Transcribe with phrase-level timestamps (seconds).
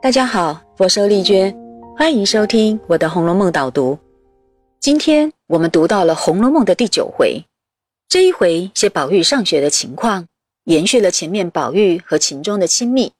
[0.00, 1.52] 大家好，我是丽娟，
[1.96, 3.98] 欢迎收听我的《红楼梦》导读。
[4.78, 7.44] 今天我们读到了《红楼梦》的第九回，
[8.08, 10.28] 这一回写宝玉上学的情况，
[10.66, 13.12] 延续了前面宝玉和秦钟的亲密。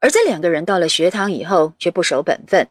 [0.00, 2.66] 而这两个人到了学堂以后，却不守本分。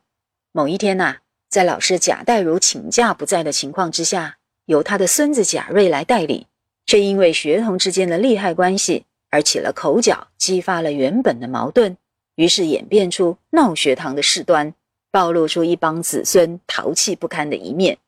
[0.52, 1.18] 某一天呐，
[1.48, 6.48] 在老师贾代儒请假不在的情况之下，由他的孙子贾瑞来代理，
[6.88, 11.96] 却因为学童之间的利害关系而起了口角，激发了原本的矛盾。
[12.42, 14.74] 于是演变出闹学堂的事端，
[15.12, 18.00] 暴露出一帮子孙淘气不堪的一面。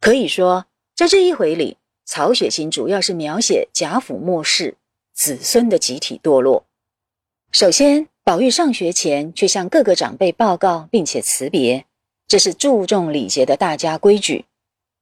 [0.00, 4.76] 可以说，在这一回里，曹雪芹主要是描写贾府末世
[5.12, 6.64] 子孙的集体堕落。
[7.50, 11.84] 首先，宝玉上学前去向各个长辈报告，并且辞别，
[12.28, 14.44] 这是注重礼节的大家规矩。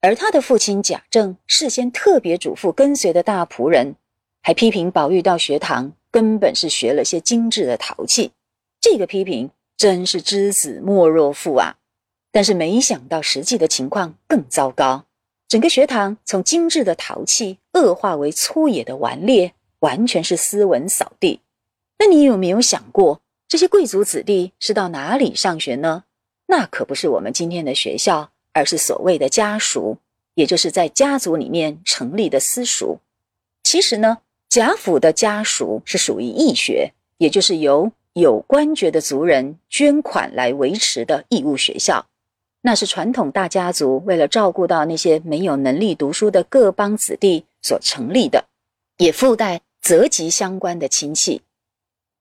[0.01, 3.97] 而他的父亲贾政事先特别嘱咐跟随的大仆人，
[4.43, 8.33] 还批评宝玉到学堂根本是学了些精致的淘气。
[8.81, 11.77] 这个批评真是知子莫若父啊！
[12.33, 15.05] 但是没想到实际的情况更糟糕，
[15.49, 21.41] 整个学堂从精致的淘气恶化为粗野的顽劣，完全是斯文扫地。
[21.99, 26.05] 那你有没有想过，这些贵族子弟是到哪里上学呢？
[26.47, 29.99] 那可不是我们今天的学校，而是所谓的家塾，
[30.35, 32.99] 也就是在家族里面成立的私塾。
[33.63, 34.19] 其实呢，
[34.49, 42.07] 贾府的家塾是属于义学，也就是由有官爵的族人捐款来维持的义务学校，
[42.63, 48.45] 那是传统大家族为了照顾到那些没有能力读书的各邦子弟所成立的，
[48.99, 51.43] 也附带择籍相关的亲戚。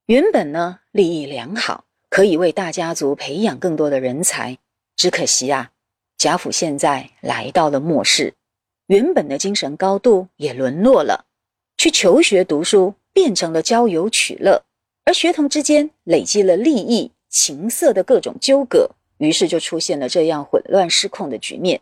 [0.07, 4.57] 原本呢，利益良好，可以为大家族培养更多的人才。
[4.95, 5.71] 只可惜啊，
[6.17, 8.33] 贾府现在来到了末世，
[8.87, 11.25] 原本的精神高度也沦落了，
[11.77, 14.63] 去求学读书变成了交友取乐。
[15.09, 21.81] 而学童之间累积了利益、情色的各种纠葛，于是就出现了这样混乱失控的局面。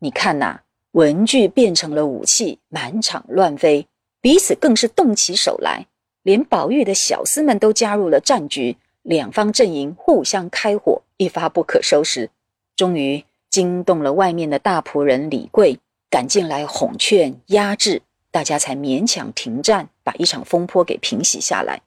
[0.00, 0.60] 你看呐，
[0.90, 3.86] 文具变成了武器，满场乱飞，
[4.20, 5.86] 彼此更是动起手来，
[6.22, 12.28] 连宝玉的小厮们都加入了战局，两方阵营互相开火，一发不可收拾。
[12.76, 15.78] 终于惊动了外面的大仆人李贵，
[16.10, 21.80] 赶进来哄劝压制，大家才勉强停战，把一场风波给平息下来。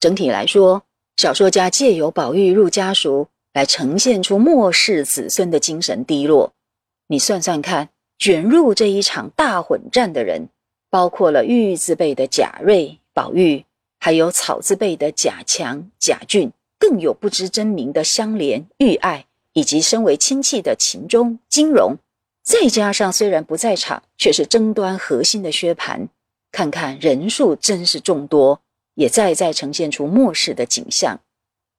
[0.00, 0.82] 整体来说，
[1.16, 6.52] 小说家借由宝玉入家塾来呈现出末世子孙的精神低落。
[7.08, 7.88] 你算算看，
[8.18, 10.48] 卷入这一场大混战的人，
[10.90, 13.64] 包括了玉字辈的贾瑞、宝玉，
[13.98, 21.96] 还有草字辈的贾强、贾俊，更有不知真名的香莲、玉爱，以及身为亲戚的秦钟、金荣，
[22.44, 26.06] 再加上虽然不在场，却是争端核心的薛蟠，
[26.52, 28.60] 看看人数真是众多。
[28.98, 31.20] 也再再呈现出末世的景象。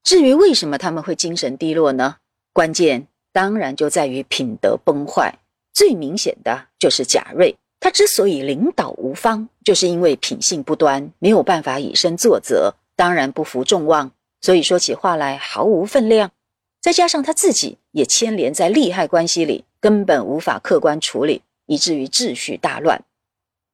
[0.03, 2.15] 至于为什么他们会精神低落呢？
[2.53, 5.35] 关键当然就在于品德崩坏。
[5.73, 14.09] 最明显的就是贾瑞，他之所以领导无方，就是因为品性不端，没有办法以身作则，当然不负众望，
[14.39, 16.31] 所以说起话来毫无分量。
[16.79, 23.03] 再加上他自己也牵连在利害关系里，根本无法客观处理，以至于秩序大乱。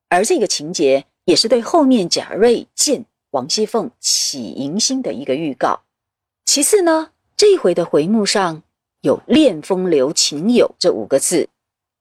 [0.09, 3.05] 而这个情节也是对后面贾瑞见。
[3.35, 5.81] 王熙凤起迎新的一个预告。
[6.45, 8.63] 其次呢，这一回的回目上
[9.01, 11.49] 有“恋风流情友”这五个字，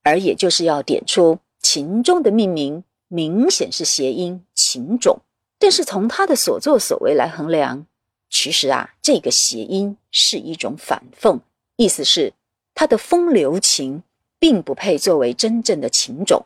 [0.05, 5.19] 而也就是要点出秦钟的命名明显是谐音“情种”。
[5.59, 7.85] 但是从他的所作所为来衡量，
[8.31, 11.41] 其实啊，这个谐音是一种反讽，
[11.75, 12.33] 意思是
[12.77, 14.05] 他的风流情
[14.39, 16.45] 并不配作为真正的情种，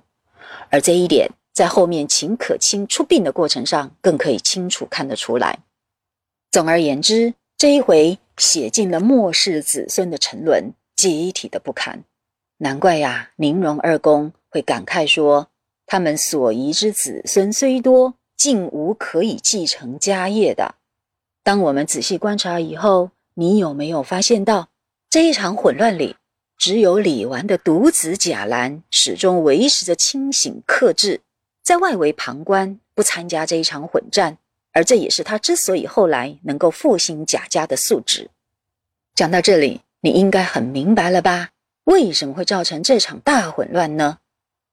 [0.71, 1.31] 而这一点。
[1.59, 5.59] 在后面秦可卿出殡的过程上，更可以清楚看得出来。
[6.53, 12.05] 总而言之，这一回写尽了末世子孙的沉沦，集体的不堪。
[12.59, 15.49] 难怪呀，宁荣二公会感慨说
[15.85, 20.77] ：“他们所遗之子孙虽多，竟无可以继承家业的。”
[21.43, 24.69] 当我们仔细观察以后，你有没有发现到
[25.11, 26.15] 这一场混乱里，
[26.57, 31.23] 只有李纨的独子贾兰始终维持着清醒克制。
[31.69, 34.39] 在外围旁观，不参加这一场混战，
[34.73, 38.31] 而这也是他之所以后来能够复兴贾家的素质。
[39.15, 41.51] 讲到这里，你应该很明白了吧？
[41.85, 44.17] 为什么会造成这场大混乱呢？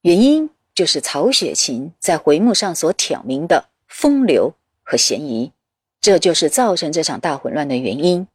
[0.04, 5.52] 原因就是曹雪芹在回目上所挑明的风流和嫌疑，
[6.00, 8.26] 这就是造成这场大混乱的原因，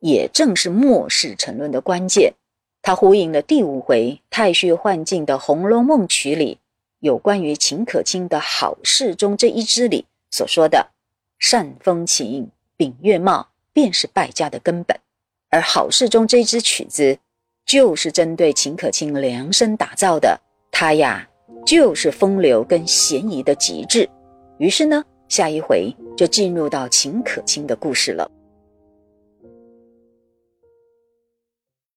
[0.00, 2.34] 也正是末世沉沦的关键。
[2.82, 6.58] 它呼应了第五回太虚幻境的《红楼梦》曲里。
[7.00, 10.90] 有关于秦可卿的好事中这一支里所说的
[11.38, 14.98] “善风情，秉月貌”，便是败家的根本。
[15.48, 17.18] 而好事中这支曲子
[17.64, 20.38] 就是针对秦可卿量身打造的，
[20.70, 21.26] 它呀
[21.66, 24.08] 就是风流跟嫌疑的极致。
[24.58, 28.30] 于是呢，下一回就进入到秦可卿的故事了。